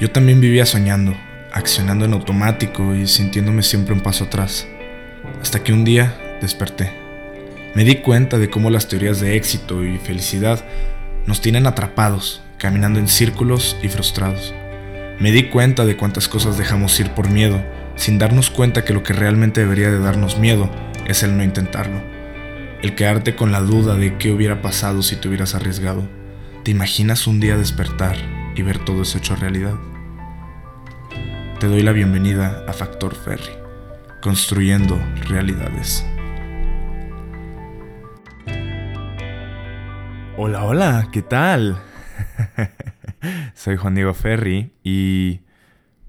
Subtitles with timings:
[0.00, 1.16] Yo también vivía soñando,
[1.52, 4.66] accionando en automático y sintiéndome siempre un paso atrás.
[5.40, 6.92] Hasta que un día desperté.
[7.76, 10.64] Me di cuenta de cómo las teorías de éxito y felicidad
[11.26, 14.52] nos tienen atrapados, caminando en círculos y frustrados.
[15.20, 17.62] Me di cuenta de cuántas cosas dejamos ir por miedo,
[17.94, 20.68] sin darnos cuenta que lo que realmente debería de darnos miedo
[21.06, 22.02] es el no intentarlo.
[22.82, 26.02] El quedarte con la duda de qué hubiera pasado si te hubieras arriesgado.
[26.64, 29.74] ¿Te imaginas un día despertar y ver todo eso hecho realidad?
[31.58, 33.52] Te doy la bienvenida a Factor Ferry,
[34.20, 36.04] construyendo realidades.
[40.36, 41.80] Hola, hola, ¿qué tal?
[43.54, 45.40] Soy Juan Diego Ferry y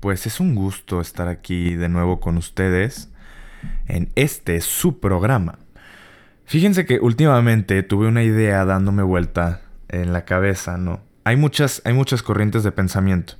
[0.00, 3.10] pues es un gusto estar aquí de nuevo con ustedes
[3.86, 5.58] en este su programa.
[6.46, 11.13] Fíjense que últimamente tuve una idea dándome vuelta en la cabeza, ¿no?
[11.24, 13.34] Hay muchas, hay muchas corrientes de pensamiento.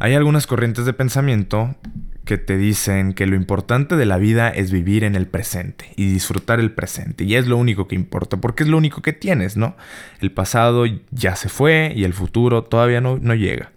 [0.00, 1.76] Hay algunas corrientes de pensamiento
[2.24, 6.10] que te dicen que lo importante de la vida es vivir en el presente y
[6.10, 7.22] disfrutar el presente.
[7.22, 9.76] Y es lo único que importa, porque es lo único que tienes, ¿no?
[10.20, 13.70] El pasado ya se fue y el futuro todavía no, no llega.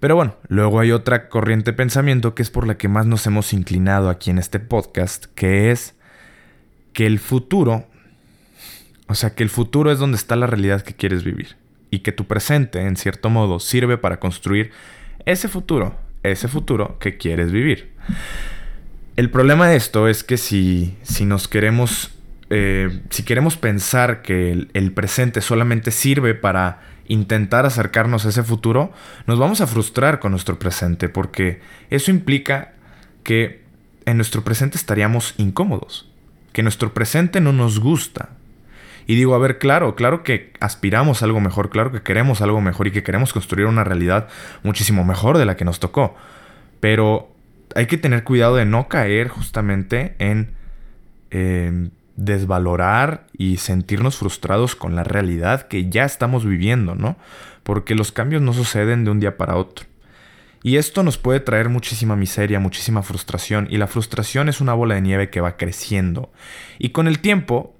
[0.00, 3.24] Pero bueno, luego hay otra corriente de pensamiento que es por la que más nos
[3.28, 5.94] hemos inclinado aquí en este podcast, que es
[6.92, 7.86] que el futuro,
[9.06, 11.56] o sea, que el futuro es donde está la realidad que quieres vivir
[11.90, 14.70] y que tu presente, en cierto modo, sirve para construir
[15.24, 17.92] ese futuro, ese futuro que quieres vivir.
[19.16, 22.10] El problema de esto es que si, si nos queremos,
[22.50, 28.42] eh, si queremos pensar que el, el presente solamente sirve para intentar acercarnos a ese
[28.42, 28.92] futuro,
[29.26, 32.72] nos vamos a frustrar con nuestro presente porque eso implica
[33.22, 33.62] que
[34.04, 36.10] en nuestro presente estaríamos incómodos
[36.56, 38.30] que nuestro presente no nos gusta.
[39.06, 42.60] Y digo, a ver, claro, claro que aspiramos a algo mejor, claro que queremos algo
[42.60, 44.28] mejor y que queremos construir una realidad
[44.62, 46.16] muchísimo mejor de la que nos tocó.
[46.80, 47.30] Pero
[47.74, 50.54] hay que tener cuidado de no caer justamente en
[52.16, 57.16] desvalorar y sentirnos frustrados con la realidad que ya estamos viviendo, ¿no?
[57.62, 59.86] Porque los cambios no suceden de un día para otro.
[60.62, 64.94] Y esto nos puede traer muchísima miseria, muchísima frustración, y la frustración es una bola
[64.96, 66.32] de nieve que va creciendo.
[66.78, 67.75] Y con el tiempo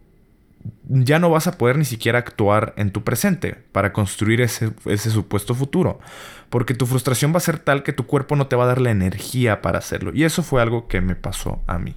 [0.88, 4.72] ya no vas a poder ni siquiera actuar en tu presente para construir ese,
[5.10, 6.00] supuesto futuro.
[6.50, 8.80] Porque tu frustración va a ser tal que tu cuerpo no te va a dar
[8.80, 10.12] la energía para hacerlo.
[10.14, 11.94] Y eso fue algo que me pasó a mí.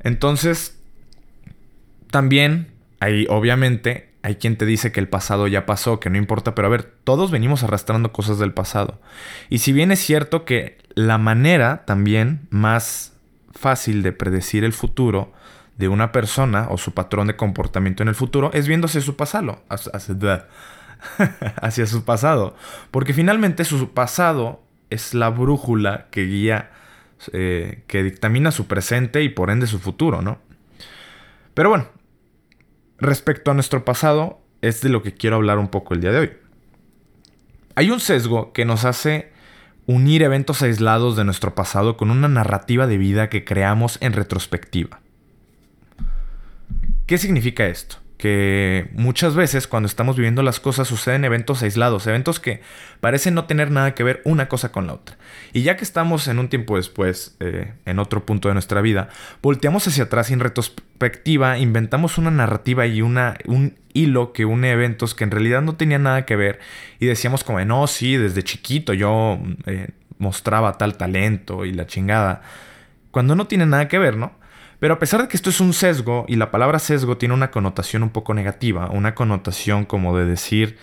[0.00, 0.78] Entonces,
[2.10, 6.54] también hay obviamente hay quien te dice que el pasado ya pasó, que no importa,
[6.54, 9.00] pero a ver, todos venimos arrastrando cosas del pasado.
[9.48, 13.14] Y si bien es cierto que la manera también más
[13.52, 15.32] fácil de predecir el futuro
[15.80, 19.64] de una persona o su patrón de comportamiento en el futuro es viéndose su pasado,
[21.56, 22.54] hacia su pasado.
[22.90, 26.70] Porque finalmente su pasado es la brújula que guía,
[27.32, 30.38] eh, que dictamina su presente y por ende su futuro, ¿no?
[31.54, 31.88] Pero bueno,
[32.98, 36.18] respecto a nuestro pasado, es de lo que quiero hablar un poco el día de
[36.18, 36.32] hoy.
[37.74, 39.32] Hay un sesgo que nos hace
[39.86, 45.00] unir eventos aislados de nuestro pasado con una narrativa de vida que creamos en retrospectiva.
[47.10, 47.96] ¿Qué significa esto?
[48.18, 52.60] que muchas veces cuando estamos viviendo las cosas suceden eventos aislados, eventos que
[53.00, 55.16] parecen no tener nada que ver una cosa con la otra.
[55.52, 59.08] Y ya que estamos en un tiempo después, eh, en otro punto de nuestra vida,
[59.42, 64.70] volteamos hacia atrás y en retrospectiva inventamos una narrativa y una, un hilo que une
[64.70, 66.60] eventos que en realidad no tenían nada que ver
[67.00, 69.88] y decíamos como, no, sí, desde chiquito yo eh,
[70.18, 72.42] mostraba tal talento y la chingada,
[73.10, 74.38] cuando no tiene nada que ver, ¿no?
[74.80, 77.50] Pero a pesar de que esto es un sesgo, y la palabra sesgo tiene una
[77.50, 80.78] connotación un poco negativa, una connotación como de decir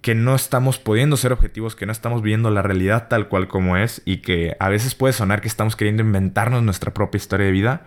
[0.00, 3.76] que no estamos pudiendo ser objetivos, que no estamos viendo la realidad tal cual como
[3.76, 7.52] es, y que a veces puede sonar que estamos queriendo inventarnos nuestra propia historia de
[7.52, 7.86] vida,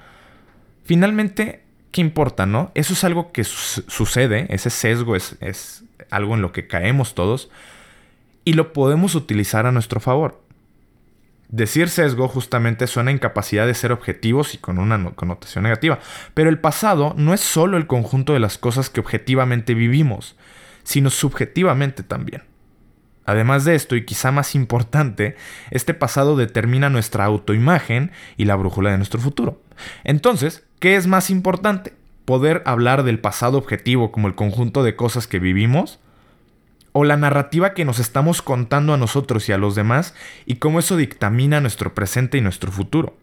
[0.84, 2.72] finalmente, ¿qué importa, no?
[2.76, 7.50] Eso es algo que sucede, ese sesgo es, es algo en lo que caemos todos,
[8.46, 10.49] y lo podemos utilizar a nuestro favor.
[11.50, 15.98] Decir sesgo justamente suena incapacidad de ser objetivos y con una connotación negativa.
[16.36, 20.36] Pero el pasado no es solo el conjunto de las cosas que objetivamente vivimos,
[20.84, 22.44] sino subjetivamente también.
[23.26, 25.36] Además de esto, y quizá más importante,
[25.72, 29.62] este pasado determina nuestra autoimagen y la brújula de nuestro futuro.
[30.04, 31.94] Entonces, ¿qué es más importante?
[32.26, 36.00] ¿Poder hablar del pasado objetivo como el conjunto de cosas que vivimos?
[36.92, 40.16] O la narrativa que nos estamos contando a nosotros y a los demás
[40.46, 43.16] y cómo eso dictamina nuestro presente y nuestro futuro.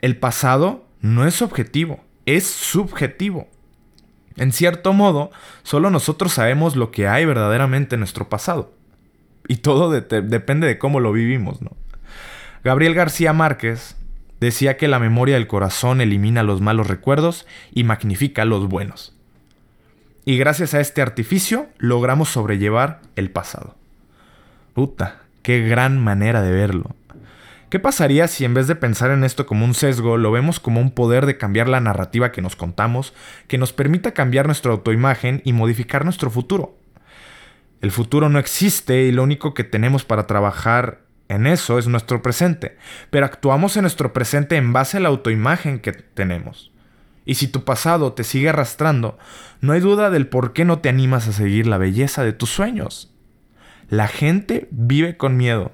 [0.00, 3.48] El pasado no es objetivo, es subjetivo.
[4.36, 5.30] En cierto modo,
[5.62, 8.72] solo nosotros sabemos lo que hay verdaderamente en nuestro pasado.
[9.48, 11.72] y todo depende de cómo lo vivimos, ¿no?
[12.62, 13.96] Gabriel García Márquez
[14.38, 19.16] decía que la memoria del corazón elimina los malos recuerdos y magnifica los buenos.
[20.24, 23.76] Y gracias a este artificio logramos sobrellevar el pasado.
[24.72, 26.94] Puta, qué gran manera de verlo.
[27.70, 30.80] ¿Qué pasaría si en vez de pensar en esto como un sesgo, lo vemos como
[30.80, 33.14] un poder de cambiar la narrativa que nos contamos,
[33.48, 36.76] que nos permita cambiar nuestra autoimagen y modificar nuestro futuro?
[37.80, 42.22] El futuro no existe y lo único que tenemos para trabajar en eso es nuestro
[42.22, 42.76] presente,
[43.10, 46.71] pero actuamos en nuestro presente en base a la autoimagen que tenemos.
[47.24, 49.18] Y si tu pasado te sigue arrastrando,
[49.60, 52.50] no hay duda del por qué no te animas a seguir la belleza de tus
[52.50, 53.12] sueños.
[53.88, 55.72] La gente vive con miedo.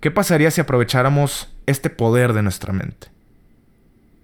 [0.00, 3.08] ¿Qué pasaría si aprovecháramos este poder de nuestra mente?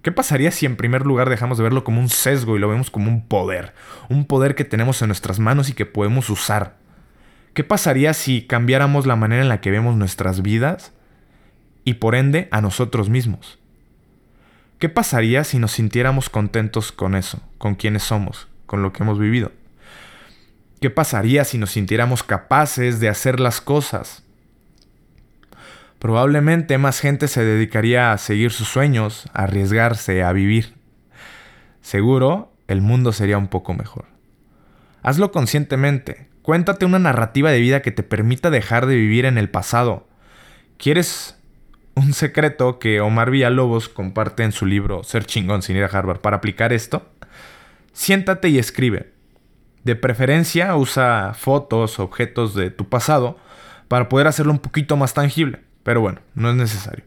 [0.03, 2.91] ¿Qué pasaría si en primer lugar dejamos de verlo como un sesgo y lo vemos
[2.91, 3.73] como un poder?
[4.11, 6.77] Un poder que tenemos en nuestras manos y que podemos usar.
[7.55, 10.93] ¿Qué pasaría si cambiáramos la manera en la que vemos nuestras vidas
[11.85, 13.59] y por ende a nosotros mismos?
[14.79, 19.19] ¿Qué pasaría si nos sintiéramos contentos con eso, con quienes somos, con lo que hemos
[19.19, 19.53] vivido?
[20.81, 24.25] ¿Qué pasaría si nos sintiéramos capaces de hacer las cosas
[26.05, 30.75] probablemente más gente se dedicaría a seguir sus sueños, a arriesgarse, a vivir.
[31.81, 34.05] Seguro, el mundo sería un poco mejor.
[35.03, 36.29] Hazlo conscientemente.
[36.43, 40.07] Cuéntate una narrativa de vida que te permita dejar de vivir en el pasado.
[40.77, 41.39] ¿Quieres
[41.95, 46.21] un secreto que Omar Villalobos comparte en su libro Ser chingón sin ir a Harvard
[46.21, 47.07] para aplicar esto?
[47.93, 49.13] Siéntate y escribe.
[49.85, 53.39] De preferencia usa fotos, objetos de tu pasado
[53.89, 55.61] para poder hacerlo un poquito más tangible.
[55.83, 57.05] Pero bueno, no es necesario.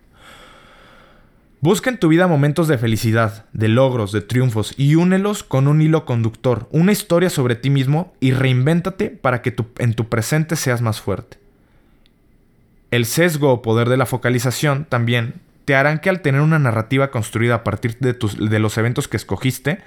[1.60, 5.82] Busca en tu vida momentos de felicidad, de logros, de triunfos y únelos con un
[5.82, 10.82] hilo conductor, una historia sobre ti mismo y reinvéntate para que en tu presente seas
[10.82, 11.40] más fuerte.
[12.92, 17.12] El sesgo o poder de la focalización también te harán que al tener una narrativa
[17.12, 19.80] construida a partir de, de los eventos que escogiste,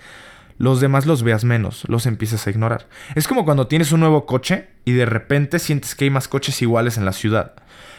[0.58, 2.86] los demás los veas menos, los empieces a ignorar.
[3.14, 6.60] Es como cuando tienes un nuevo coche y de repente sientes que hay más coches
[6.60, 7.54] iguales en la ciudad.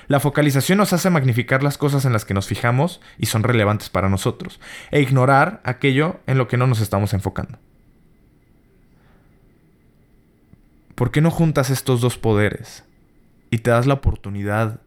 [0.08, 3.90] La focalización nos hace magnificar las cosas en las que nos fijamos y son relevantes
[3.90, 4.60] para nosotros,
[4.92, 7.58] e ignorar aquello en lo que no nos estamos enfocando.
[10.94, 12.84] ¿Por qué no juntas estos dos poderes
[13.50, 14.82] y te das la oportunidad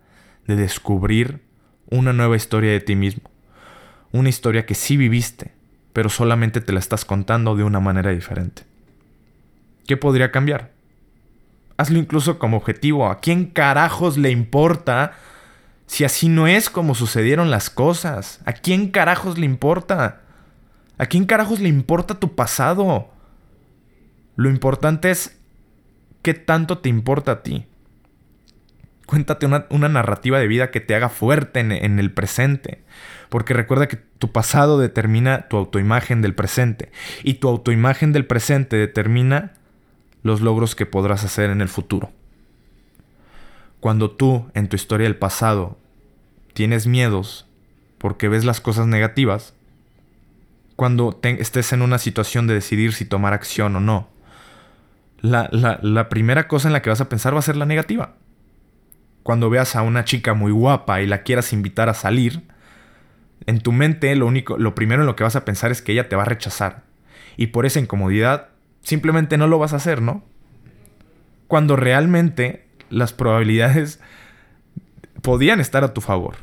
[0.46, 1.42] de descubrir
[1.90, 3.30] una nueva historia de ti mismo?
[4.12, 5.52] Una historia que sí viviste,
[5.92, 8.62] pero solamente te la estás contando de una manera diferente.
[9.86, 10.72] ¿Qué podría cambiar?
[11.76, 13.08] Hazlo incluso como objetivo.
[13.08, 15.12] ¿A quién carajos le importa
[15.86, 18.40] si así no es como sucedieron las cosas?
[18.44, 20.22] ¿A quién carajos le importa?
[20.96, 23.08] ¿A quién carajos le importa tu pasado?
[24.36, 25.38] Lo importante es
[26.22, 27.66] qué tanto te importa a ti.
[29.14, 32.82] Cuéntate una, narrativa de vida que te haga fuerte en, el presente.
[33.28, 36.90] Porque recuerda que tu pasado determina tu autoimagen del presente.
[37.22, 39.52] Y tu autoimagen del presente determina
[40.24, 42.10] los logros que podrás hacer en el futuro.
[43.78, 45.78] Cuando tú, en tu historia del pasado,
[46.52, 47.46] tienes miedos
[47.98, 49.54] porque ves las cosas negativas,
[50.74, 54.08] cuando estés en una situación de decidir si tomar acción o no,
[55.20, 58.14] la, la primera cosa en la que vas a pensar va a ser la negativa.
[59.24, 62.42] Cuando veas a una chica muy guapa y la quieras invitar a salir,
[63.46, 65.92] en tu mente lo único, lo primero en lo que vas a pensar es que
[65.92, 66.82] ella te va a rechazar.
[67.38, 68.50] Y por esa incomodidad
[68.82, 70.22] simplemente no lo vas a hacer, ¿no?
[71.48, 73.98] Cuando realmente las probabilidades
[75.22, 76.36] podían estar a tu favor.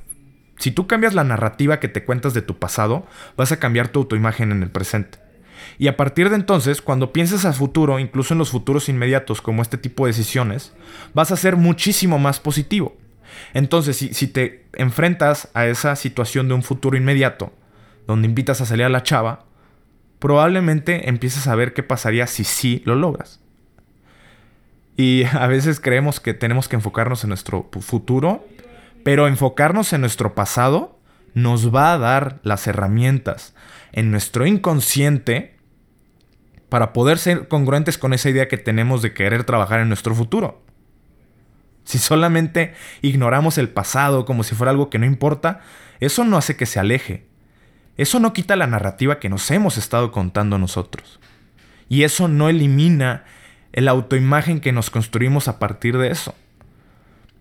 [0.58, 3.06] Si tú cambias la narrativa que te cuentas de tu pasado,
[3.38, 5.20] vas a cambiar tu autoimagen en el presente.
[5.77, 9.62] Y a partir de entonces, cuando pienses a futuro, incluso en los futuros inmediatos como
[9.62, 10.74] este tipo de decisiones,
[11.13, 12.96] vas a ser muchísimo más positivo.
[13.53, 17.53] Entonces, si, si te enfrentas a esa situación de un futuro inmediato,
[18.08, 19.46] donde invitas a salir a la chava,
[20.20, 23.39] probablemente empieces a ver qué pasaría si sí lo logras.
[24.96, 28.48] Y a veces creemos que tenemos que enfocarnos en nuestro futuro,
[29.03, 31.00] pero enfocarnos en nuestro pasado
[31.34, 33.56] nos va a dar las herramientas
[33.92, 35.58] en nuestro inconsciente
[36.70, 40.64] para poder ser congruentes con esa idea que tenemos de querer trabajar en nuestro futuro.
[41.84, 45.62] Si solamente ignoramos el pasado como si fuera algo que no importa,
[46.00, 47.26] eso no hace que se aleje,
[47.98, 51.20] eso no quita la narrativa que nos hemos estado contando nosotros.
[51.90, 53.26] Y eso no elimina
[53.74, 56.36] el autoimagen que nos construimos a partir de eso.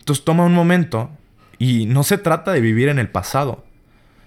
[0.00, 1.10] Entonces toma un momento
[1.58, 3.64] y no se trata de vivir en el pasado.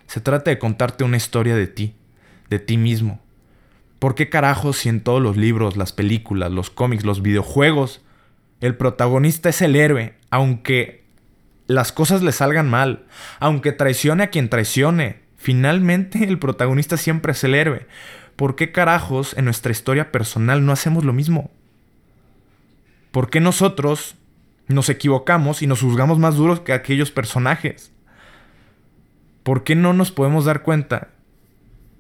[0.08, 1.96] Se trata de contarte una historia de ti,
[2.50, 3.22] de ti mismo.
[4.00, 8.02] ¿Por qué carajos si en todos los libros, las películas, los cómics, los videojuegos,
[8.60, 11.04] El protagonista es el héroe, aunque
[11.68, 13.06] las cosas le salgan mal,
[13.40, 15.22] aunque traicione a quien traicione.
[15.38, 17.88] Finalmente el protagonista siempre es el héroe.
[18.36, 21.52] ¿Por qué carajos en nuestra historia personal no hacemos lo mismo?
[23.12, 24.16] ¿Por qué nosotros
[24.68, 27.93] nos equivocamos y nos juzgamos más duros que aquellos personajes?
[29.44, 31.10] ¿Por qué no nos podemos dar cuenta,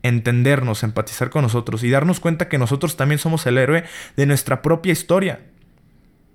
[0.01, 3.83] entendernos, empatizar con nosotros y darnos cuenta que nosotros también somos el héroe
[4.15, 5.41] de nuestra propia historia?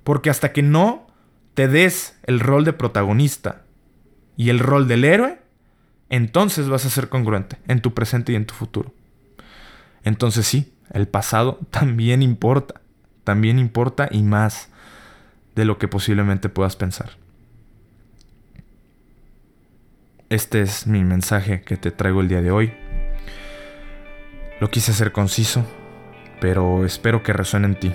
[0.04, 1.06] Porque hasta que no
[1.54, 3.62] te des el rol de protagonista
[4.36, 5.40] y el rol del héroe,
[6.08, 8.94] entonces vas a ser congruente en tu presente y en tu futuro.
[10.04, 12.80] Entonces sí, el pasado también importa
[13.28, 14.70] también importa y más
[15.54, 17.10] de lo que posiblemente puedas pensar.
[20.30, 22.74] Este es mi mensaje que te traigo el día de hoy.
[24.60, 25.64] Lo quise hacer conciso,
[26.38, 27.94] pero espero que resuene en ti.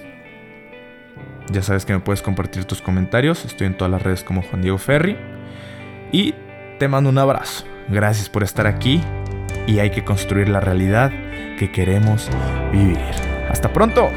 [1.52, 4.63] Ya sabes que me puedes compartir tus comentarios, estoy en todas las redes como Juan
[4.63, 5.16] Diego Ferri.
[6.12, 6.34] Y
[6.80, 7.66] te mando un abrazo.
[7.90, 9.00] Gracias por estar aquí
[9.68, 11.12] y hay que construir la realidad
[11.60, 12.32] que queremos
[12.72, 12.98] vivir.
[13.48, 14.10] Hasta pronto.